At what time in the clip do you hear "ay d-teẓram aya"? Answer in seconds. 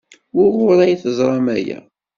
0.79-1.79